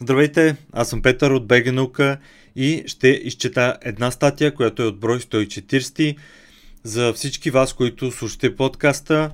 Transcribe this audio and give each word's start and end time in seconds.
Здравейте, 0.00 0.56
аз 0.72 0.88
съм 0.88 1.02
Петър 1.02 1.30
от 1.30 1.46
БГ 1.46 1.72
Наука 1.72 2.18
и 2.56 2.82
ще 2.86 3.08
изчета 3.08 3.76
една 3.82 4.10
статия, 4.10 4.54
която 4.54 4.82
е 4.82 4.86
от 4.86 5.00
брой 5.00 5.18
140 5.18 6.16
за 6.82 7.12
всички 7.12 7.50
вас, 7.50 7.72
които 7.72 8.10
слушате 8.10 8.56
подкаста. 8.56 9.30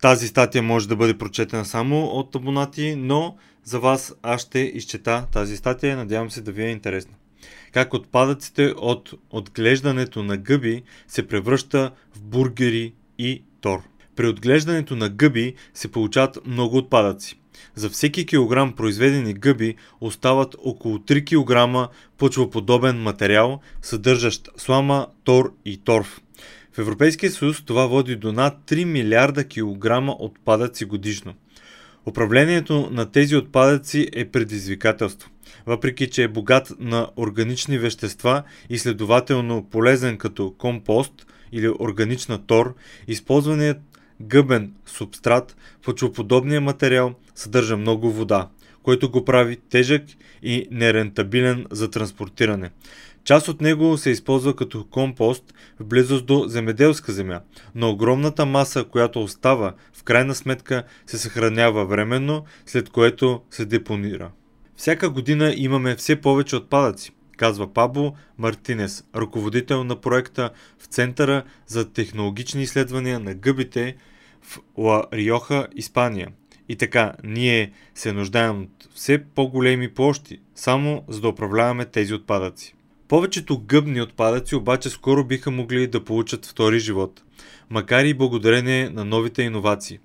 Тази 0.00 0.28
статия 0.28 0.62
може 0.62 0.88
да 0.88 0.96
бъде 0.96 1.18
прочетена 1.18 1.64
само 1.64 2.04
от 2.04 2.34
абонати, 2.34 2.94
но 2.96 3.36
за 3.64 3.80
вас 3.80 4.14
аз 4.22 4.40
ще 4.40 4.58
изчета 4.58 5.26
тази 5.32 5.56
статия. 5.56 5.96
Надявам 5.96 6.30
се 6.30 6.40
да 6.40 6.52
ви 6.52 6.64
е 6.64 6.70
интересна. 6.70 7.14
Как 7.72 7.94
отпадъците 7.94 8.74
от 8.76 9.14
отглеждането 9.30 10.22
на 10.22 10.36
гъби 10.36 10.82
се 11.08 11.26
превръща 11.26 11.90
в 12.14 12.22
бургери 12.22 12.94
и 13.18 13.42
тор. 13.60 13.82
При 14.16 14.28
отглеждането 14.28 14.96
на 14.96 15.08
гъби 15.08 15.54
се 15.74 15.92
получават 15.92 16.38
много 16.46 16.76
отпадъци. 16.76 17.38
За 17.74 17.90
всеки 17.90 18.26
килограм 18.26 18.72
произведени 18.72 19.34
гъби 19.34 19.74
остават 20.00 20.56
около 20.64 20.98
3 20.98 21.24
кг 21.24 21.88
почвоподобен 22.18 23.02
материал, 23.02 23.60
съдържащ 23.82 24.48
слама, 24.56 25.06
тор 25.24 25.54
и 25.64 25.76
торф. 25.76 26.20
В 26.72 26.78
Европейския 26.78 27.30
съюз 27.30 27.62
това 27.64 27.86
води 27.86 28.16
до 28.16 28.32
над 28.32 28.58
3 28.66 28.84
милиарда 28.84 29.44
килограма 29.44 30.16
отпадъци 30.18 30.84
годишно. 30.84 31.34
Управлението 32.06 32.88
на 32.92 33.12
тези 33.12 33.36
отпадъци 33.36 34.08
е 34.12 34.24
предизвикателство. 34.24 35.30
Въпреки, 35.66 36.10
че 36.10 36.22
е 36.22 36.28
богат 36.28 36.72
на 36.78 37.08
органични 37.16 37.78
вещества 37.78 38.42
и 38.70 38.78
следователно 38.78 39.68
полезен 39.70 40.18
като 40.18 40.54
компост 40.58 41.26
или 41.52 41.68
органична 41.68 42.46
тор, 42.46 42.74
използваният 43.08 43.78
гъбен 44.20 44.72
субстрат, 44.86 45.56
почвоподобният 45.82 46.64
материал 46.64 47.14
съдържа 47.34 47.76
много 47.76 48.12
вода, 48.12 48.48
което 48.82 49.10
го 49.10 49.24
прави 49.24 49.56
тежък 49.56 50.02
и 50.42 50.68
нерентабилен 50.70 51.66
за 51.70 51.90
транспортиране. 51.90 52.70
Част 53.24 53.48
от 53.48 53.60
него 53.60 53.98
се 53.98 54.10
използва 54.10 54.56
като 54.56 54.84
компост 54.84 55.54
в 55.80 55.84
близост 55.84 56.26
до 56.26 56.44
земеделска 56.48 57.12
земя, 57.12 57.40
но 57.74 57.90
огромната 57.90 58.46
маса, 58.46 58.84
която 58.84 59.22
остава, 59.22 59.74
в 59.92 60.02
крайна 60.02 60.34
сметка 60.34 60.84
се 61.06 61.18
съхранява 61.18 61.86
временно, 61.86 62.44
след 62.66 62.90
което 62.90 63.40
се 63.50 63.64
депонира. 63.64 64.30
Всяка 64.76 65.10
година 65.10 65.54
имаме 65.56 65.96
все 65.96 66.16
повече 66.16 66.56
отпадъци, 66.56 67.12
казва 67.36 67.72
Пабло 67.72 68.14
Мартинес, 68.38 69.04
ръководител 69.16 69.84
на 69.84 69.96
проекта 70.00 70.50
в 70.78 70.86
Центъра 70.86 71.42
за 71.66 71.92
технологични 71.92 72.62
изследвания 72.62 73.20
на 73.20 73.34
гъбите 73.34 73.96
в 74.42 74.58
Ла 74.76 75.04
Риоха, 75.12 75.66
Испания. 75.74 76.28
И 76.68 76.76
така, 76.76 77.12
ние 77.24 77.72
се 77.94 78.12
нуждаем 78.12 78.62
от 78.62 78.88
все 78.94 79.24
по-големи 79.24 79.94
площи, 79.94 80.40
само 80.54 81.04
за 81.08 81.20
да 81.20 81.28
управляваме 81.28 81.84
тези 81.84 82.14
отпадъци. 82.14 82.74
Повечето 83.08 83.58
гъбни 83.58 84.00
отпадъци 84.00 84.56
обаче 84.56 84.90
скоро 84.90 85.24
биха 85.24 85.50
могли 85.50 85.86
да 85.86 86.04
получат 86.04 86.46
втори 86.46 86.78
живот, 86.78 87.22
макар 87.70 88.04
и 88.04 88.14
благодарение 88.14 88.90
на 88.90 89.04
новите 89.04 89.42
иновации. 89.42 89.98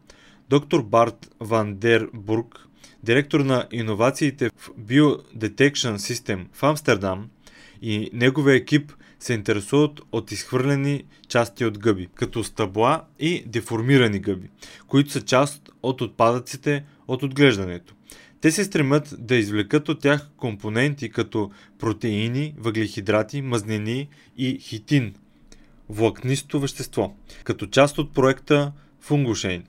Доктор 0.49 0.81
Барт 0.81 1.31
Ван 1.39 1.75
Дер 1.75 2.09
Бург, 2.13 2.67
директор 3.03 3.39
на 3.39 3.67
иновациите 3.71 4.49
в 4.57 4.69
Biodetection 4.79 5.95
System 5.95 6.45
в 6.53 6.63
Амстердам 6.63 7.29
и 7.81 8.09
неговия 8.13 8.55
екип 8.55 8.93
се 9.19 9.33
интересуват 9.33 10.01
от 10.11 10.31
изхвърлени 10.31 11.03
части 11.27 11.65
от 11.65 11.79
гъби, 11.79 12.07
като 12.15 12.43
стъбла 12.43 13.03
и 13.19 13.43
деформирани 13.47 14.19
гъби, 14.19 14.49
които 14.87 15.11
са 15.11 15.21
част 15.21 15.69
от 15.83 16.01
отпадъците 16.01 16.83
от 17.07 17.23
отглеждането. 17.23 17.93
Те 18.41 18.51
се 18.51 18.63
стремят 18.63 19.15
да 19.19 19.35
извлекат 19.35 19.89
от 19.89 19.99
тях 19.99 20.29
компоненти 20.37 21.09
като 21.09 21.51
протеини, 21.79 22.53
въглехидрати, 22.57 23.41
мазнини 23.41 24.07
и 24.37 24.59
хитин, 24.59 25.13
влакнисто 25.89 26.59
вещество, 26.59 27.15
като 27.43 27.67
част 27.67 27.97
от 27.97 28.13
проекта 28.13 28.71
Fungushane. 29.07 29.63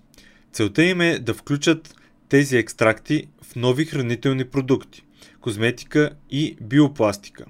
Целта 0.52 0.84
им 0.84 1.00
е 1.00 1.18
да 1.18 1.34
включат 1.34 1.94
тези 2.32 2.56
екстракти 2.56 3.26
в 3.42 3.56
нови 3.56 3.84
хранителни 3.84 4.44
продукти, 4.44 5.02
козметика 5.40 6.10
и 6.30 6.56
биопластика. 6.60 7.44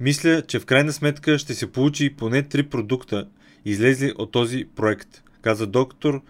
Мисля, 0.00 0.42
че 0.42 0.58
в 0.58 0.66
крайна 0.66 0.92
сметка 0.92 1.38
ще 1.38 1.54
се 1.54 1.72
получи 1.72 2.16
поне 2.16 2.42
три 2.42 2.62
продукта, 2.62 3.28
излезли 3.64 4.12
от 4.18 4.32
този 4.32 4.64
проект, 4.76 5.22
каза 5.42 5.66
доктор 5.66 6.22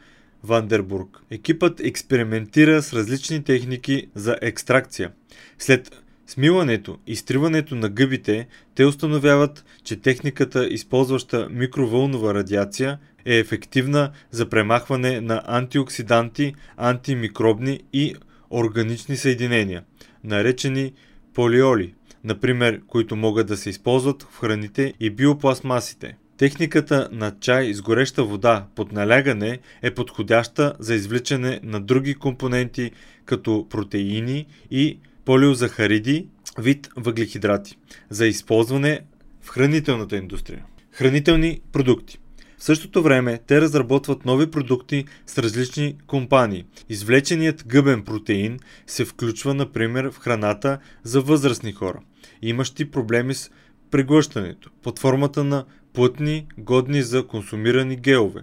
Вандербург. 0.45 1.19
Екипът 1.31 1.81
експериментира 1.81 2.83
с 2.83 2.93
различни 2.93 3.45
техники 3.45 4.09
за 4.15 4.37
екстракция. 4.43 5.13
След 5.59 6.03
смиването 6.27 6.99
и 7.07 7.13
изтриването 7.13 7.75
на 7.75 7.89
гъбите, 7.89 8.47
те 8.75 8.85
установяват, 8.85 9.65
че 9.85 9.97
техниката, 9.97 10.69
използваща 10.69 11.49
микровълнова 11.51 12.35
радиация, 12.35 12.99
е 13.29 13.39
ефективна 13.39 14.11
за 14.31 14.49
премахване 14.49 15.21
на 15.21 15.43
антиоксиданти, 15.47 16.55
антимикробни 16.77 17.81
и 17.93 18.15
органични 18.51 19.17
съединения, 19.17 19.83
наречени 20.25 20.93
полиоли, 21.35 21.95
например, 22.25 22.81
които 22.87 23.17
могат 23.17 23.47
да 23.47 23.57
се 23.57 23.71
използват 23.71 24.23
в 24.23 24.39
храните 24.41 24.95
и 25.01 25.11
биопластмасите. 25.11 26.17
Техниката 26.37 27.09
на 27.13 27.33
чай 27.41 27.75
с 27.75 27.83
гореща 27.83 28.25
вода 28.25 28.67
под 28.75 28.93
налягане 28.93 29.59
е 29.83 29.95
подходяща 29.95 30.75
за 30.79 30.95
извличане 30.95 31.61
на 31.63 31.81
други 31.81 32.15
компоненти, 32.15 32.91
като 33.25 33.67
протеини 33.71 34.47
и 34.71 34.99
полиозахариди, 35.25 36.29
вид 36.59 36.89
въглехидрати, 36.97 37.77
за 38.11 38.27
използване 38.27 39.01
в 39.43 39.49
хранителната 39.49 40.17
индустрия. 40.17 40.65
Хранителни 40.93 41.61
продукти. 41.73 42.19
В 42.59 42.65
същото 42.65 43.03
време 43.03 43.41
те 43.47 43.61
разработват 43.61 44.25
нови 44.25 44.51
продукти 44.51 45.05
с 45.27 45.39
различни 45.39 45.97
компании. 46.07 46.65
Извлеченият 46.89 47.65
гъбен 47.67 48.03
протеин 48.03 48.59
се 48.87 49.05
включва, 49.05 49.55
например, 49.55 50.11
в 50.11 50.19
храната 50.19 50.79
за 51.03 51.21
възрастни 51.21 51.73
хора, 51.73 52.01
имащи 52.43 52.91
проблеми 52.91 53.35
с 53.35 53.51
преглъщането, 53.91 54.71
под 54.83 54.99
формата 54.99 55.45
на 55.45 55.65
плътни, 55.93 56.47
годни 56.59 57.03
за 57.03 57.27
консумирани 57.27 57.97
гелове. 57.97 58.41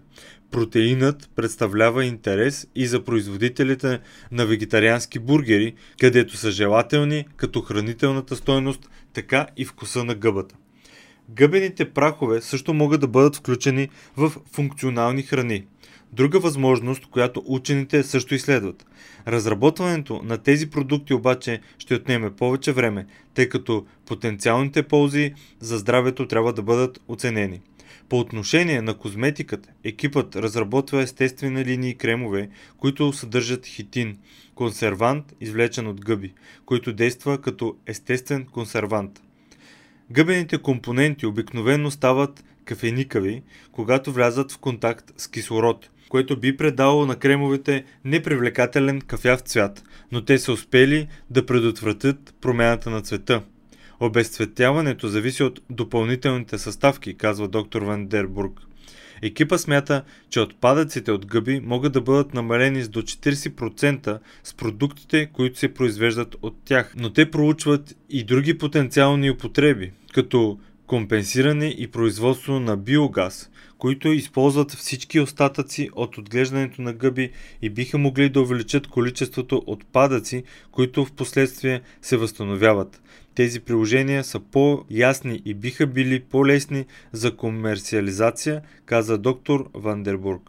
Протеинът 0.51 1.29
представлява 1.35 2.05
интерес 2.05 2.67
и 2.75 2.87
за 2.87 3.03
производителите 3.03 3.99
на 4.31 4.45
вегетариански 4.45 5.19
бургери, 5.19 5.73
където 5.99 6.37
са 6.37 6.51
желателни 6.51 7.25
като 7.37 7.61
хранителната 7.61 8.35
стойност, 8.35 8.89
така 9.13 9.47
и 9.57 9.65
вкуса 9.65 10.03
на 10.03 10.15
гъбата. 10.15 10.55
Гъбените 11.29 11.89
прахове 11.89 12.41
също 12.41 12.73
могат 12.73 13.01
да 13.01 13.07
бъдат 13.07 13.35
включени 13.35 13.89
в 14.17 14.33
функционални 14.51 15.21
храни. 15.21 15.65
Друга 16.13 16.39
възможност, 16.39 17.05
която 17.05 17.43
учените 17.45 18.03
също 18.03 18.35
изследват. 18.35 18.85
Разработването 19.27 20.21
на 20.23 20.37
тези 20.37 20.69
продукти 20.69 21.13
обаче 21.13 21.61
ще 21.77 21.95
отнеме 21.95 22.35
повече 22.35 22.71
време, 22.71 23.05
тъй 23.33 23.49
като 23.49 23.85
потенциалните 24.05 24.83
ползи 24.83 25.33
за 25.59 25.77
здравето 25.77 26.27
трябва 26.27 26.53
да 26.53 26.61
бъдат 26.61 26.99
оценени. 27.07 27.61
По 28.09 28.19
отношение 28.19 28.81
на 28.81 28.93
козметиката, 28.93 29.69
екипът 29.83 30.35
разработва 30.35 31.01
естествени 31.01 31.65
линии 31.65 31.95
кремове, 31.95 32.49
които 32.77 33.13
съдържат 33.13 33.65
хитин, 33.65 34.17
консервант, 34.55 35.33
извлечен 35.41 35.87
от 35.87 36.05
гъби, 36.05 36.33
който 36.65 36.93
действа 36.93 37.41
като 37.41 37.75
естествен 37.85 38.45
консервант. 38.45 39.21
Гъбените 40.11 40.57
компоненти 40.57 41.25
обикновено 41.25 41.91
стават 41.91 42.43
кафеникави, 42.65 43.43
когато 43.71 44.13
влязат 44.13 44.51
в 44.51 44.57
контакт 44.57 45.13
с 45.17 45.27
кислород, 45.27 45.89
което 46.09 46.39
би 46.39 46.57
предало 46.57 47.05
на 47.05 47.15
кремовете 47.15 47.85
непривлекателен 48.05 49.01
кафяв 49.01 49.39
цвят, 49.39 49.83
но 50.11 50.25
те 50.25 50.37
са 50.39 50.51
успели 50.51 51.07
да 51.29 51.45
предотвратят 51.45 52.35
промяната 52.41 52.89
на 52.89 53.01
цвета. 53.01 53.43
Обезцветяването 53.99 55.07
зависи 55.07 55.43
от 55.43 55.61
допълнителните 55.69 56.57
съставки, 56.57 57.17
казва 57.17 57.47
доктор 57.47 57.81
Вандербург. 57.81 58.59
Екипа 59.21 59.57
смята, 59.57 60.03
че 60.29 60.39
отпадъците 60.39 61.11
от 61.11 61.25
гъби 61.25 61.59
могат 61.59 61.93
да 61.93 62.01
бъдат 62.01 62.33
намалени 62.33 62.83
с 62.83 62.89
до 62.89 63.01
40% 63.01 64.19
с 64.43 64.53
продуктите, 64.53 65.25
които 65.25 65.59
се 65.59 65.73
произвеждат 65.73 66.35
от 66.41 66.55
тях, 66.65 66.93
но 66.97 67.09
те 67.09 67.31
проучват 67.31 67.95
и 68.09 68.23
други 68.23 68.57
потенциални 68.57 69.31
употреби, 69.31 69.91
като 70.13 70.59
компенсиране 70.87 71.75
и 71.77 71.87
производство 71.87 72.59
на 72.59 72.77
биогаз, 72.77 73.49
които 73.77 74.07
използват 74.07 74.71
всички 74.71 75.19
остатъци 75.19 75.89
от 75.93 76.17
отглеждането 76.17 76.81
на 76.81 76.93
гъби 76.93 77.31
и 77.61 77.69
биха 77.69 77.97
могли 77.97 78.29
да 78.29 78.41
увеличат 78.41 78.87
количеството 78.87 79.63
отпадъци, 79.67 80.43
които 80.71 81.05
в 81.05 81.11
последствие 81.11 81.81
се 82.01 82.17
възстановяват. 82.17 83.01
Тези 83.35 83.59
приложения 83.59 84.23
са 84.23 84.39
по-ясни 84.39 85.41
и 85.45 85.53
биха 85.53 85.87
били 85.87 86.19
по-лесни 86.19 86.85
за 87.11 87.35
комерциализация, 87.35 88.61
каза 88.85 89.17
доктор 89.17 89.69
Вандербург. 89.73 90.41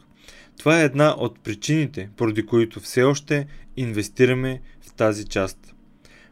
Това 0.59 0.81
е 0.81 0.85
една 0.85 1.15
от 1.19 1.41
причините, 1.41 2.09
поради 2.17 2.47
които 2.47 2.81
все 2.81 3.03
още 3.03 3.47
инвестираме 3.77 4.61
в 4.81 4.93
тази 4.95 5.25
част. 5.25 5.76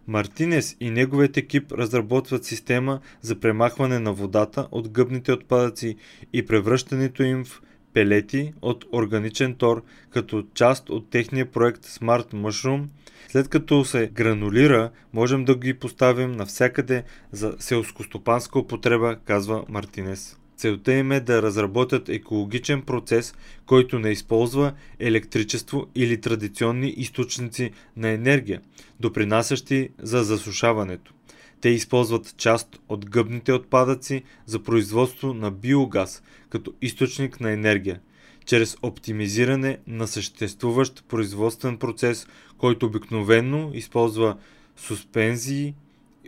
Мартинес 0.09 0.77
и 0.81 0.91
неговият 0.91 1.37
екип 1.37 1.73
разработват 1.73 2.45
система 2.45 3.01
за 3.23 3.41
премахване 3.41 3.99
на 3.99 4.13
водата 4.13 4.69
от 4.71 4.89
гъбните 4.89 5.33
отпадъци 5.33 5.97
и 6.33 6.47
превръщането 6.47 7.23
им 7.23 7.45
в 7.45 7.63
пелети 7.95 8.53
от 8.63 8.85
органичен 8.93 9.55
тор 9.55 9.83
като 10.11 10.45
част 10.55 10.91
от 10.91 11.11
техния 11.11 11.51
проект 11.51 11.87
Smart 11.87 12.35
Mushroom. 12.35 12.85
След 13.29 13.49
като 13.49 13.85
се 13.85 14.11
гранулира, 14.13 14.91
можем 15.13 15.45
да 15.45 15.57
ги 15.57 15.75
поставим 15.75 16.33
навсякъде 16.33 17.05
за 17.33 17.55
селскостопанска 17.59 18.59
употреба, 18.59 19.17
казва 19.25 19.65
Мартинес. 19.69 20.37
Целта 20.57 20.93
им 20.93 21.13
е 21.13 21.21
да 21.21 21.43
разработят 21.43 22.09
екологичен 22.09 22.83
процес, 22.83 23.35
който 23.67 23.99
не 23.99 24.11
използва 24.11 24.73
електричество 25.01 25.87
или 25.95 26.21
традиционни 26.21 26.89
източници 26.89 27.71
на 27.97 28.09
енергия, 28.09 28.61
допринасящи 29.01 29.89
за 29.99 30.25
засушаването. 30.25 31.15
Те 31.61 31.69
използват 31.69 32.37
част 32.37 32.81
от 32.89 33.11
гъбните 33.11 33.53
отпадъци 33.53 34.23
за 34.47 34.63
производство 34.63 35.35
на 35.35 35.51
биогаз 35.51 36.23
като 36.49 36.73
източник 36.83 37.41
на 37.41 37.51
енергия, 37.51 38.01
чрез 38.45 38.77
оптимизиране 38.83 39.79
на 39.87 40.07
съществуващ 40.07 41.05
производствен 41.09 41.77
процес, 41.77 42.27
който 42.59 42.87
обикновенно 42.87 43.71
използва 43.75 44.37
суспензии 44.77 45.75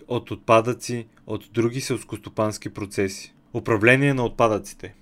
от 0.09 0.31
отпадъци 0.31 1.07
от 1.27 1.49
други 1.53 1.81
селскостопански 1.81 2.69
процеси. 2.69 3.36
Управление 3.57 4.15
на 4.15 4.25
отпадъците 4.25 4.95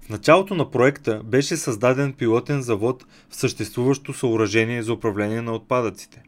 В 0.00 0.08
началото 0.08 0.54
на 0.54 0.70
проекта 0.70 1.22
беше 1.24 1.56
създаден 1.56 2.12
пилотен 2.12 2.62
завод 2.62 3.04
в 3.30 3.36
съществуващо 3.36 4.12
съоръжение 4.12 4.82
за 4.82 4.92
управление 4.92 5.42
на 5.42 5.52
отпадъците. 5.52 6.22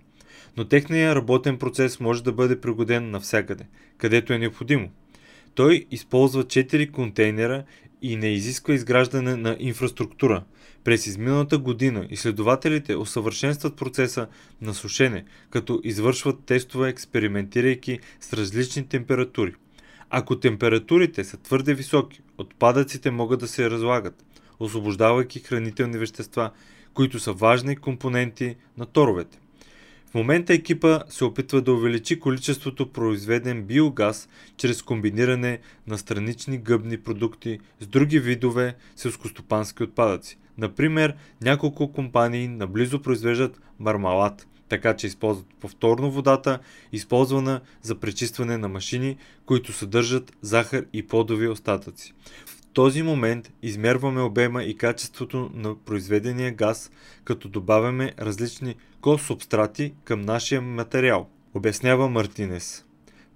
Но 0.56 0.64
техният 0.64 1.16
работен 1.16 1.58
процес 1.58 2.00
може 2.00 2.22
да 2.22 2.32
бъде 2.32 2.60
пригоден 2.60 3.10
навсякъде, 3.10 3.66
където 3.98 4.32
е 4.32 4.38
необходимо. 4.38 4.90
Той 5.54 5.86
използва 5.90 6.44
4 6.44 6.90
контейнера 6.90 7.64
и 8.02 8.16
не 8.16 8.28
изисква 8.28 8.74
изграждане 8.74 9.36
на 9.36 9.56
инфраструктура. 9.60 10.44
През 10.84 11.06
изминалата 11.06 11.58
година 11.58 12.06
изследователите 12.10 12.96
усъвършенстват 12.96 13.76
процеса 13.76 14.26
на 14.60 14.74
сушене, 14.74 15.24
като 15.50 15.80
извършват 15.84 16.44
тестове, 16.44 16.88
експериментирайки 16.88 17.98
с 18.20 18.32
различни 18.32 18.88
температури. 18.88 19.54
Ако 20.10 20.40
температурите 20.40 21.24
са 21.24 21.36
твърде 21.36 21.74
високи, 21.74 22.20
отпадъците 22.38 23.10
могат 23.10 23.40
да 23.40 23.48
се 23.48 23.70
разлагат, 23.70 24.24
освобождавайки 24.60 25.40
хранителни 25.40 25.98
вещества, 25.98 26.50
които 26.94 27.18
са 27.18 27.32
важни 27.32 27.76
компоненти 27.76 28.56
на 28.78 28.86
торовете. 28.86 29.38
В 30.10 30.14
момента 30.14 30.54
екипа 30.54 31.00
се 31.08 31.24
опитва 31.24 31.62
да 31.62 31.72
увеличи 31.72 32.20
количеството 32.20 32.92
произведен 32.92 33.62
биогаз 33.62 34.28
чрез 34.56 34.82
комбиниране 34.82 35.58
на 35.86 35.98
странични 35.98 36.58
гъбни 36.58 36.98
продукти 36.98 37.58
с 37.80 37.86
други 37.86 38.20
видове 38.20 38.74
селскостопански 38.96 39.82
отпадъци. 39.82 40.38
Например, 40.58 41.14
няколко 41.42 41.92
компании 41.92 42.48
наблизо 42.48 43.02
произвеждат 43.02 43.60
мармалат, 43.78 44.46
така 44.74 44.96
че 44.96 45.06
използват 45.06 45.46
повторно 45.60 46.10
водата, 46.10 46.58
използвана 46.92 47.60
за 47.82 47.94
пречистване 47.94 48.58
на 48.58 48.68
машини, 48.68 49.16
които 49.46 49.72
съдържат 49.72 50.32
захар 50.42 50.84
и 50.92 51.06
плодови 51.06 51.48
остатъци. 51.48 52.14
В 52.46 52.56
този 52.72 53.02
момент 53.02 53.52
измерваме 53.62 54.20
обема 54.20 54.64
и 54.64 54.76
качеството 54.76 55.50
на 55.54 55.74
произведения 55.84 56.52
газ, 56.52 56.90
като 57.24 57.48
добавяме 57.48 58.12
различни 58.18 58.74
косубстрати 59.00 59.94
към 60.04 60.20
нашия 60.20 60.62
материал, 60.62 61.28
обяснява 61.54 62.08
Мартинес. 62.08 62.84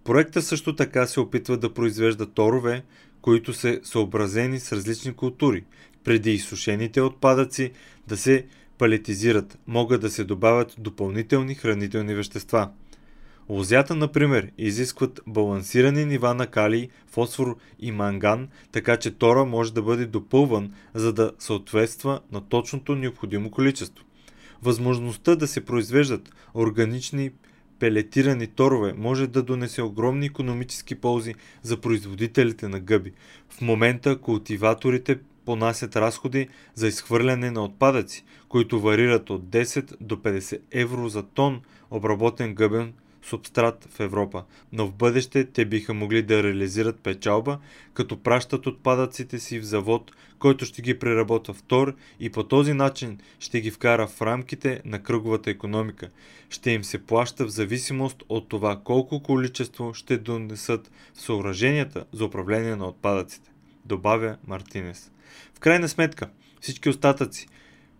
Проекта 0.05 0.43
също 0.43 0.76
така 0.76 1.06
се 1.06 1.20
опитва 1.20 1.56
да 1.56 1.75
произвежда 1.75 2.26
торове, 2.26 2.82
които 3.23 3.52
са 3.52 3.81
съобразени 3.82 4.61
с 4.61 4.73
различни 4.73 5.12
култури, 5.12 5.64
преди 6.05 6.32
изсушените 6.32 7.00
отпадъци 7.00 7.73
да 8.08 8.17
се 8.17 8.46
палетизират, 8.79 9.59
могат 9.67 10.01
да 10.01 10.11
се 10.11 10.25
добавят 10.25 10.75
допълнителни 10.79 11.55
хранителни 11.55 12.15
вещества. 12.15 12.71
Лозята, 13.49 13.95
например, 13.95 14.51
изискват 14.59 15.21
балансирани 15.27 16.05
нива 16.05 16.35
на 16.35 16.47
калий, 16.47 16.89
фосфор 17.07 17.57
и 17.79 17.93
манган, 17.93 18.49
така 18.73 18.97
че 18.97 19.11
тора 19.11 19.45
може 19.45 19.75
да 19.75 19.83
бъде 19.83 20.07
допълван, 20.07 20.73
за 20.95 21.13
да 21.13 21.33
съответства 21.39 22.21
на 22.33 22.41
точното 22.41 22.95
необходимо 22.95 23.51
количество. 23.51 24.05
Възможността 24.63 25.37
да 25.37 25.47
се 25.47 25.65
произвеждат 25.65 26.31
органични 26.55 27.31
пелетирани 27.79 28.47
торове 28.47 28.93
може 28.97 29.27
да 29.27 29.43
донесе 29.43 29.83
огромни 29.83 30.27
економически 30.27 30.95
ползи 30.95 31.35
за 31.63 31.77
производителите 31.77 32.69
на 32.69 32.81
гъби. 32.81 33.13
В 33.49 33.61
момента 33.61 34.19
култиваторите 34.19 35.19
понасят 35.49 35.97
разходи 35.97 36.49
за 36.75 36.89
изхвърляне 36.89 37.50
на 37.50 37.65
отпадъци, 37.65 38.25
които 38.49 38.81
варират 38.81 39.31
от 39.31 39.43
10 39.43 39.97
до 40.00 40.17
50 40.17 40.61
евро 40.71 41.09
за 41.09 41.23
тон 41.23 41.61
обработен 41.91 42.55
гъбен 42.55 42.93
субстрат 43.23 43.89
в 43.91 44.00
Европа, 44.00 44.45
но 44.73 44.87
в 44.87 44.93
бъдеще 44.93 45.45
те 45.45 45.65
биха 45.65 45.95
могли 45.95 46.23
да 46.23 46.43
реализират 46.43 47.00
печалба, 47.00 47.59
като 47.95 48.23
пращат 48.23 48.67
отпадъците 48.67 49.39
си 49.39 49.59
в 49.59 49.65
завод, 49.65 50.12
който 50.39 50.65
ще 50.65 50.83
ги 50.83 50.99
преработва 50.99 51.55
втор 51.55 51.94
и 52.21 52.31
по 52.31 52.44
този 52.44 52.73
начин 52.73 53.19
ще 53.39 53.61
ги 53.61 53.71
вкара 53.71 54.06
в 54.06 54.23
рамките 54.23 54.83
на 54.85 55.03
кръговата 55.03 55.51
економика. 55.51 56.11
Ще 56.51 56.71
им 56.71 56.85
се 56.85 57.06
плаща 57.06 57.47
в 57.47 57.51
зависимост 57.51 58.23
от 58.29 58.49
това 58.49 58.81
колко 58.85 59.23
количество 59.23 59.94
ще 59.94 60.19
донесат 60.19 60.91
в 61.15 61.21
съоръженията 61.21 62.05
за 62.12 62.25
управление 62.25 62.77
на 62.77 62.89
отпадъците, 62.89 63.51
добавя 63.85 64.37
Мартинес. 64.47 65.11
В 65.58 65.60
крайна 65.60 65.88
сметка, 65.88 66.28
всички 66.60 66.88
остатъци, 66.88 67.46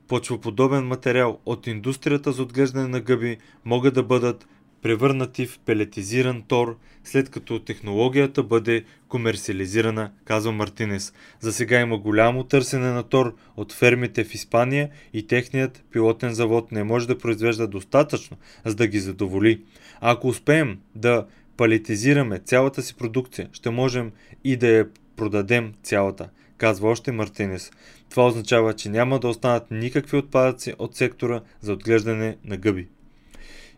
почвоподобен 0.09 0.87
материал 0.87 1.39
от 1.47 1.67
индустрията 1.67 2.33
за 2.33 2.43
отглеждане 2.43 2.89
на 2.89 3.01
гъби 3.01 3.37
могат 3.65 3.95
да 3.95 4.03
бъдат 4.03 4.47
превърнати 4.83 5.47
в 5.47 5.59
пелетизиран 5.59 6.43
тор, 6.43 6.79
след 7.05 7.31
като 7.31 7.59
технологията 7.59 8.43
бъде 8.43 8.85
комерциализирана, 9.09 10.11
казва 10.25 10.53
Мартинес. 10.53 11.13
За 11.41 11.53
сега 11.53 11.81
има 11.81 11.99
голямо 11.99 12.45
търсене 12.45 12.91
на 12.91 13.03
тор 13.03 13.37
от 13.57 13.73
фермите 13.73 14.25
в 14.25 14.35
Испания 14.35 14.91
и 15.13 15.27
техният 15.27 15.85
пилотен 15.93 16.35
завод 16.35 16.73
не 16.73 16.85
може 16.85 17.09
да 17.09 17.19
произвежда 17.19 17.67
достатъчно, 17.67 18.37
за 18.65 18.75
да 18.75 18.87
ги 18.87 18.99
задоволи. 18.99 19.63
А 20.01 20.13
ако 20.13 20.29
успеем 20.29 20.79
да 20.95 21.27
палетизираме 21.57 22.39
цялата 22.39 22.83
си 22.83 22.95
продукция, 22.95 23.49
ще 23.53 23.71
можем 23.71 24.13
и 24.45 24.57
да 24.57 24.69
я 24.69 24.87
продадем 25.17 25.73
цялата 25.83 26.29
казва 26.59 26.89
още 26.89 27.13
Мартинес. 27.13 27.71
Това 28.11 28.27
означава, 28.27 28.75
че 28.75 28.89
няма 28.89 29.19
да 29.19 29.29
останат 29.29 29.71
никакви 29.71 30.17
отпадъци 30.17 30.75
от 30.79 30.97
сектора 30.97 31.41
за 31.61 31.73
отглеждане 31.73 32.37
на 32.45 32.57
гъби. 32.57 32.89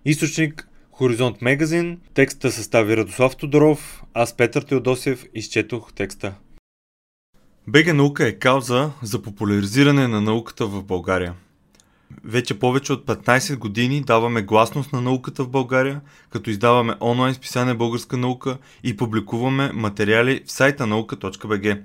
Източник 0.05 0.69
Хоризонт 0.93 1.43
Мегазин. 1.43 2.01
Текста 2.15 2.51
състави 2.51 2.97
Радослав 2.97 3.37
Тодоров. 3.37 4.03
Аз 4.15 4.37
Петър 4.37 4.63
Теодосев 4.63 5.25
изчетох 5.35 5.93
текста. 5.93 6.35
БГ 7.69 7.95
наука 7.95 8.29
е 8.29 8.33
кауза 8.33 8.91
за 9.03 9.23
популяризиране 9.23 10.09
на 10.09 10.21
науката 10.21 10.67
в 10.67 10.85
България. 10.85 11.35
Вече 12.25 12.59
повече 12.59 12.93
от 12.93 13.07
15 13.07 13.57
години 13.57 14.01
даваме 14.01 14.43
гласност 14.43 14.93
на 14.93 15.01
науката 15.01 15.45
в 15.45 15.49
България, 15.49 16.01
като 16.31 16.51
издаваме 16.51 16.95
онлайн 17.01 17.35
списание 17.35 17.75
Българска 17.75 18.17
наука 18.17 18.59
и 18.85 18.97
публикуваме 18.97 19.73
материали 19.73 20.43
в 20.47 20.53
сайта 20.53 20.87
наука.бг 20.87 21.79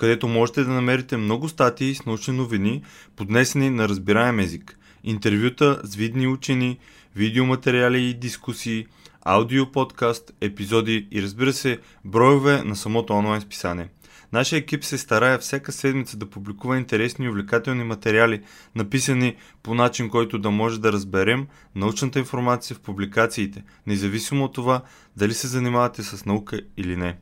където 0.00 0.28
можете 0.28 0.64
да 0.64 0.70
намерите 0.70 1.16
много 1.16 1.48
статии 1.48 1.94
с 1.94 2.06
научни 2.06 2.36
новини, 2.36 2.82
поднесени 3.16 3.70
на 3.70 3.88
разбираем 3.88 4.38
език, 4.38 4.78
интервюта 5.04 5.80
с 5.84 5.94
видни 5.94 6.26
учени, 6.26 6.78
видеоматериали 7.16 8.02
и 8.02 8.14
дискусии, 8.14 8.86
аудио 9.24 9.72
подкаст, 9.72 10.32
епизоди 10.40 11.08
и 11.10 11.22
разбира 11.22 11.52
се, 11.52 11.78
броеве 12.04 12.62
на 12.62 12.76
самото 12.76 13.12
онлайн 13.12 13.40
списание. 13.40 13.88
Нашия 14.32 14.58
екип 14.58 14.84
се 14.84 14.98
старае 14.98 15.38
всяка 15.38 15.72
седмица 15.72 16.16
да 16.16 16.30
публикува 16.30 16.78
интересни 16.78 17.24
и 17.24 17.28
увлекателни 17.28 17.84
материали, 17.84 18.42
написани 18.74 19.36
по 19.62 19.74
начин, 19.74 20.10
който 20.10 20.38
да 20.38 20.50
може 20.50 20.80
да 20.80 20.92
разберем 20.92 21.46
научната 21.74 22.18
информация 22.18 22.76
в 22.76 22.80
публикациите, 22.80 23.64
независимо 23.86 24.44
от 24.44 24.54
това 24.54 24.82
дали 25.16 25.34
се 25.34 25.46
занимавате 25.46 26.02
с 26.02 26.24
наука 26.24 26.60
или 26.76 26.96
не. 26.96 27.16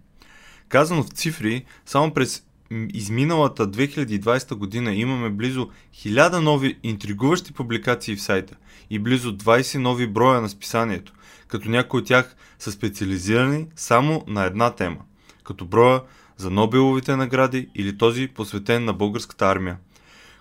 Казано 0.69 1.03
в 1.03 1.09
цифри, 1.09 1.65
само 1.87 2.15
през 2.15 2.43
изминалата 2.71 3.71
2020 3.71 4.55
година 4.55 4.95
имаме 4.95 5.31
близо 5.31 5.69
1000 5.95 6.39
нови 6.39 6.79
интригуващи 6.83 7.53
публикации 7.53 8.17
в 8.17 8.23
сайта 8.23 8.57
и 8.91 8.99
близо 8.99 9.37
20 9.37 9.79
нови 9.79 10.07
броя 10.07 10.41
на 10.41 10.49
списанието, 10.49 11.13
като 11.49 11.69
някои 11.69 12.01
от 12.01 12.07
тях 12.07 12.37
са 12.59 12.73
специализирани 12.73 13.67
само 13.77 14.25
на 14.27 14.45
една 14.45 14.75
тема, 14.75 14.99
като 15.45 15.65
броя 15.65 16.03
за 16.37 16.51
Нобеловите 16.51 17.17
награди 17.17 17.69
или 17.75 17.99
този 17.99 18.29
посветен 18.29 18.85
на 18.85 18.93
българската 18.93 19.47
армия, 19.47 19.77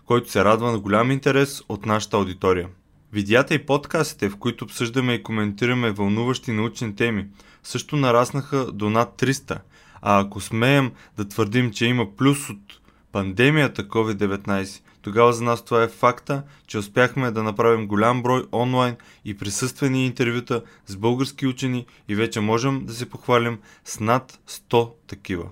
който 0.06 0.32
се 0.32 0.46
радва 0.46 0.72
на 0.72 0.80
голям 0.80 1.12
интерес 1.12 1.62
от 1.70 1.86
нашата 1.86 2.18
аудитория. 2.18 2.68
Видеята 3.14 3.54
и 3.54 3.66
подкастите, 3.66 4.30
в 4.30 4.38
които 4.38 4.66
обсъждаме 4.66 5.14
и 5.14 5.24
коментираме 5.24 5.92
вълнуващи 5.92 6.52
научни 6.52 6.96
теми, 6.96 7.26
също 7.64 7.96
нараснаха 7.96 8.72
до 8.72 8.90
над 8.90 9.22
300, 9.22 9.58
а 10.02 10.20
ако 10.20 10.42
смеем 10.42 10.92
да 11.18 11.28
твърдим, 11.28 11.72
че 11.72 11.86
има 11.86 12.16
плюс 12.16 12.50
от 12.50 12.80
пандемията 13.12 13.88
COVID-19, 13.88 14.82
тогава 15.02 15.34
за 15.34 15.44
нас 15.44 15.66
това 15.66 15.84
е 15.84 15.88
факта, 15.88 16.44
че 16.68 16.78
успяхме 16.78 17.32
да 17.32 17.44
направим 17.44 17.88
голям 17.88 18.24
брой 18.24 18.46
онлайн 18.54 18.96
и 19.26 19.38
присъствени 19.38 20.06
интервюта 20.06 20.64
с 20.86 20.98
български 20.98 21.48
учени 21.48 21.86
и 22.08 22.16
вече 22.16 22.40
можем 22.40 22.86
да 22.86 22.94
се 22.94 23.10
похвалим 23.10 23.60
с 23.86 24.00
над 24.00 24.40
100 24.48 24.92
такива. 25.08 25.50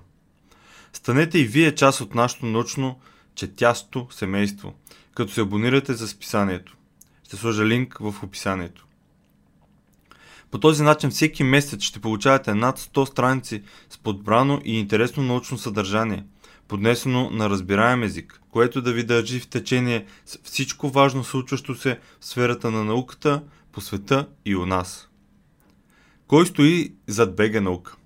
Станете 0.92 1.38
и 1.38 1.44
вие 1.44 1.74
част 1.74 2.00
от 2.00 2.14
нашето 2.14 2.46
научно 2.46 3.00
четясто 3.34 4.06
семейство, 4.10 4.74
като 5.14 5.32
се 5.32 5.40
абонирате 5.40 5.94
за 5.94 6.08
списанието. 6.08 6.76
Ще 7.24 7.36
сложа 7.36 7.66
линк 7.66 7.98
в 8.00 8.14
описанието. 8.22 8.86
По 10.56 10.60
този 10.60 10.82
начин 10.82 11.10
всеки 11.10 11.44
месец 11.44 11.82
ще 11.82 12.00
получавате 12.00 12.54
над 12.54 12.78
100 12.80 13.04
страници 13.04 13.62
с 13.90 13.98
подбрано 13.98 14.60
и 14.64 14.78
интересно 14.78 15.22
научно 15.22 15.58
съдържание, 15.58 16.24
поднесено 16.68 17.30
на 17.30 17.50
разбираем 17.50 18.02
език, 18.02 18.40
което 18.50 18.82
да 18.82 18.92
ви 18.92 19.04
държи 19.04 19.40
в 19.40 19.46
течение 19.46 20.06
с 20.26 20.38
всичко 20.42 20.88
важно 20.88 21.24
случващо 21.24 21.74
се 21.74 21.98
в 22.20 22.24
сферата 22.26 22.70
на 22.70 22.84
науката, 22.84 23.42
по 23.72 23.80
света 23.80 24.28
и 24.44 24.56
у 24.56 24.66
нас. 24.66 25.08
Кой 26.26 26.46
стои 26.46 26.94
зад 27.06 27.36
БГ 27.36 27.62
наука? 27.62 27.96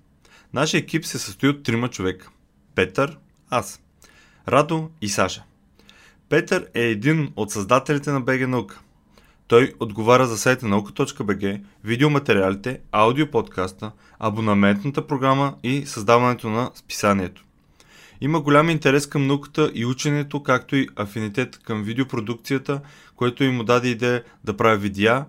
Нашия 0.53 0.79
екип 0.79 1.05
се 1.05 1.19
състои 1.19 1.49
от 1.49 1.63
трима 1.63 1.89
човека. 1.89 2.29
Петър, 2.75 3.17
аз, 3.49 3.81
Радо 4.47 4.89
и 5.01 5.09
Саша. 5.09 5.43
Петър 6.29 6.67
е 6.73 6.81
един 6.81 7.33
от 7.35 7.51
създателите 7.51 8.11
на 8.11 8.21
БГ 8.21 8.47
наука– 8.47 8.81
той 9.51 9.73
отговаря 9.79 10.25
за 10.27 10.37
сайта 10.37 10.67
наука.бг, 10.67 11.59
видеоматериалите, 11.83 12.79
аудиоподкаста, 12.91 13.91
абонаментната 14.19 15.07
програма 15.07 15.55
и 15.63 15.85
създаването 15.85 16.49
на 16.49 16.71
списанието. 16.75 17.43
Има 18.21 18.41
голям 18.41 18.69
интерес 18.69 19.07
към 19.07 19.27
науката 19.27 19.71
и 19.73 19.85
ученето, 19.85 20.43
както 20.43 20.75
и 20.75 20.87
афинитет 20.95 21.57
към 21.63 21.83
видеопродукцията, 21.83 22.81
което 23.15 23.43
им 23.43 23.65
даде 23.65 23.87
идея 23.87 24.23
да 24.43 24.57
прави 24.57 24.77
видеа 24.77 25.25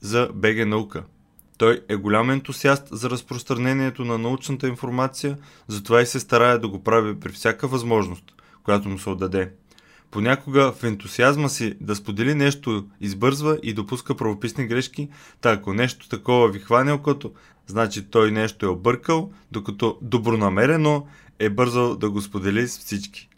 за 0.00 0.28
БГ 0.34 0.66
наука. 0.66 1.02
Той 1.58 1.80
е 1.88 1.96
голям 1.96 2.30
ентусиаст 2.30 2.88
за 2.90 3.10
разпространението 3.10 4.04
на 4.04 4.18
научната 4.18 4.68
информация, 4.68 5.38
затова 5.68 6.02
и 6.02 6.06
се 6.06 6.20
старае 6.20 6.58
да 6.58 6.68
го 6.68 6.84
прави 6.84 7.20
при 7.20 7.32
всяка 7.32 7.68
възможност, 7.68 8.24
която 8.64 8.88
му 8.88 8.98
се 8.98 9.10
отдаде. 9.10 9.52
Понякога 10.10 10.72
в 10.72 10.84
ентусиазма 10.84 11.48
си 11.48 11.74
да 11.80 11.96
сподели 11.96 12.34
нещо 12.34 12.86
избързва 13.00 13.58
и 13.62 13.74
допуска 13.74 14.16
правописни 14.16 14.66
грешки, 14.66 15.08
та 15.40 15.52
ако 15.52 15.74
нещо 15.74 16.08
такова 16.08 16.48
ви 16.48 16.58
хване 16.58 16.92
окото, 16.92 17.32
значи 17.66 18.04
той 18.10 18.30
нещо 18.30 18.66
е 18.66 18.68
объркал, 18.68 19.32
докато 19.52 19.98
добронамерено 20.02 21.06
е 21.38 21.50
бързал 21.50 21.96
да 21.96 22.10
го 22.10 22.20
сподели 22.20 22.68
с 22.68 22.78
всички. 22.78 23.28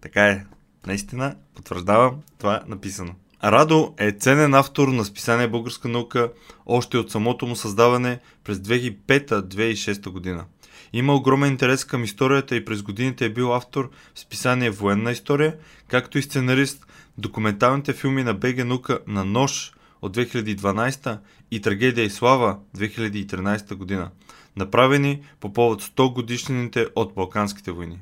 Така 0.00 0.26
е. 0.26 0.44
Наистина, 0.86 1.36
потвърждавам, 1.54 2.16
това 2.38 2.56
е 2.56 2.68
написано. 2.68 3.14
Радо 3.44 3.94
е 3.98 4.12
ценен 4.12 4.54
автор 4.54 4.88
на 4.88 5.04
списание 5.04 5.48
Българска 5.48 5.88
наука 5.88 6.32
още 6.66 6.98
от 6.98 7.10
самото 7.10 7.46
му 7.46 7.56
създаване 7.56 8.18
през 8.44 8.58
2005-2006 8.58 10.10
година. 10.10 10.44
Има 10.92 11.14
огромен 11.14 11.50
интерес 11.50 11.84
към 11.84 12.04
историята 12.04 12.56
и 12.56 12.64
през 12.64 12.82
годините 12.82 13.24
е 13.24 13.32
бил 13.32 13.54
автор 13.54 13.90
в 14.14 14.18
списание 14.18 14.70
Военна 14.70 15.10
история, 15.10 15.56
както 15.88 16.18
и 16.18 16.22
сценарист 16.22 16.86
в 17.18 17.20
документалните 17.20 17.92
филми 17.92 18.22
на 18.22 18.34
БГ 18.34 18.64
Наука 18.64 18.98
на 19.06 19.24
Нож 19.24 19.72
от 20.02 20.16
2012 20.16 21.18
и 21.50 21.60
Трагедия 21.60 22.04
и 22.04 22.10
слава 22.10 22.58
2013 22.76 23.74
година, 23.74 24.10
направени 24.56 25.22
по 25.40 25.52
повод 25.52 25.82
100 25.82 26.12
годишнините 26.14 26.86
от 26.96 27.14
Балканските 27.14 27.72
войни. 27.72 27.98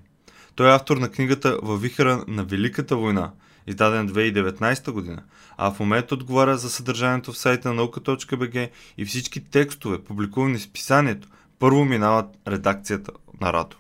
Той 0.55 0.69
е 0.69 0.75
автор 0.75 0.97
на 0.97 1.09
книгата 1.09 1.59
Във 1.63 1.83
вихара 1.83 2.25
на 2.29 2.45
Великата 2.45 2.97
война, 2.97 3.31
издаден 3.67 4.09
2019 4.09 4.91
година, 4.91 5.23
а 5.57 5.71
в 5.71 5.81
момента 5.81 6.15
отговаря 6.15 6.57
за 6.57 6.71
съдържанието 6.71 7.33
в 7.33 7.39
сайта 7.39 7.75
наука.бг 7.75 8.71
и 8.99 9.05
всички 9.05 9.45
текстове, 9.45 10.05
публикувани 10.05 10.59
в 10.59 10.73
писанието, 10.73 11.29
първо 11.59 11.85
минават 11.85 12.27
редакцията 12.49 13.13
на 13.41 13.53
Радо. 13.53 13.77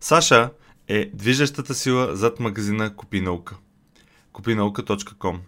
Саша 0.00 0.50
е 0.88 1.10
движещата 1.14 1.74
сила 1.74 2.16
зад 2.16 2.40
магазина 2.40 2.96
Купи 2.96 3.20
наука. 3.20 3.56
Купинаука.com 4.32 5.38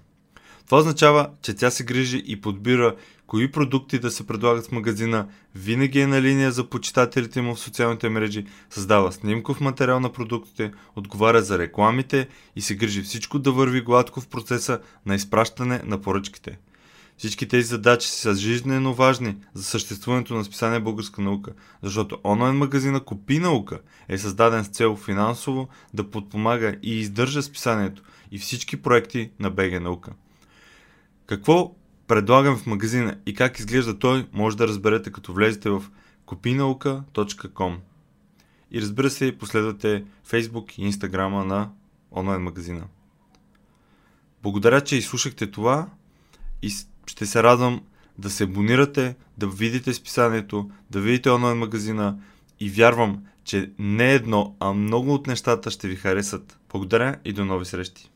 Това 0.66 0.78
означава, 0.78 1.30
че 1.42 1.54
тя 1.54 1.70
се 1.70 1.84
грижи 1.84 2.22
и 2.26 2.40
подбира 2.40 2.96
кои 3.26 3.52
продукти 3.52 3.98
да 3.98 4.10
се 4.10 4.26
предлагат 4.26 4.66
в 4.66 4.72
магазина, 4.72 5.28
винаги 5.54 6.00
е 6.00 6.06
на 6.06 6.22
линия 6.22 6.52
за 6.52 6.70
почитателите 6.70 7.42
му 7.42 7.54
в 7.54 7.60
социалните 7.60 8.08
мрежи, 8.08 8.46
създава 8.70 9.12
снимков 9.12 9.60
материал 9.60 10.00
на 10.00 10.12
продуктите, 10.12 10.72
отговаря 10.96 11.42
за 11.42 11.58
рекламите 11.58 12.28
и 12.56 12.60
се 12.60 12.74
грижи 12.74 13.02
всичко 13.02 13.38
да 13.38 13.52
върви 13.52 13.80
гладко 13.80 14.20
в 14.20 14.28
процеса 14.28 14.80
на 15.06 15.14
изпращане 15.14 15.80
на 15.84 16.00
поръчките– 16.00 16.58
всички 17.16 17.48
тези 17.48 17.68
задачи 17.68 18.08
са 18.08 18.34
жизненно 18.34 18.94
важни 18.94 19.36
за 19.54 19.64
съществуването 19.64 20.34
на 20.34 20.44
списание 20.44 20.80
Българска 20.80 21.22
наука, 21.22 21.52
защото 21.82 22.18
онлайн 22.24 22.56
магазина 22.56 23.00
Купи 23.00 23.38
наука 23.38 23.80
е 24.08 24.18
създаден 24.18 24.64
с 24.64 24.68
цел 24.68 24.96
финансово 24.96 25.68
да 25.94 26.10
подпомага 26.10 26.76
и 26.82 26.98
издържа 26.98 27.42
списанието 27.42 28.02
и 28.30 28.38
всички 28.38 28.82
проекти 28.82 29.30
на 29.40 29.50
БГ 29.50 29.82
наука. 29.82 30.12
Какво 31.26 31.74
предлагам 32.06 32.56
в 32.56 32.66
магазина 32.66 33.16
и 33.26 33.34
как 33.34 33.58
изглежда 33.58 33.98
той, 33.98 34.26
може 34.32 34.56
да 34.56 34.68
разберете 34.68 35.12
като 35.12 35.32
влезете 35.32 35.70
в 35.70 35.84
kupinauka.com 36.26 37.76
и 38.70 38.80
разбира 38.80 39.10
се, 39.10 39.38
последвате 39.38 40.04
Facebook 40.26 40.78
и 40.78 40.92
Instagram 40.92 41.44
на 41.44 41.70
онлайн 42.12 42.42
магазина. 42.42 42.86
Благодаря, 44.42 44.80
че 44.80 44.96
изслушахте 44.96 45.50
това 45.50 45.88
и 46.62 46.70
ще 47.06 47.26
се 47.26 47.42
радвам 47.42 47.80
да 48.18 48.30
се 48.30 48.44
абонирате, 48.44 49.16
да 49.38 49.46
видите 49.46 49.94
списанието, 49.94 50.70
да 50.90 51.00
видите 51.00 51.30
онлайн 51.30 51.58
магазина 51.58 52.18
и 52.60 52.70
вярвам, 52.70 53.22
че 53.44 53.70
не 53.78 54.12
едно, 54.12 54.56
а 54.60 54.72
много 54.72 55.14
от 55.14 55.26
нещата 55.26 55.70
ще 55.70 55.88
ви 55.88 55.96
харесат. 55.96 56.58
Благодаря 56.70 57.16
и 57.24 57.32
до 57.32 57.44
нови 57.44 57.64
срещи! 57.64 58.10